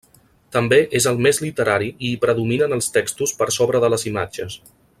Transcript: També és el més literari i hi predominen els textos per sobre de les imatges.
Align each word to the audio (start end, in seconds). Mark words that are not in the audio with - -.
També 0.55 0.79
és 0.99 1.05
el 1.11 1.19
més 1.25 1.39
literari 1.43 1.91
i 2.07 2.11
hi 2.13 2.17
predominen 2.25 2.73
els 2.79 2.89
textos 2.97 3.35
per 3.43 3.49
sobre 3.59 3.83
de 3.85 3.93
les 3.97 4.07
imatges. 4.15 4.57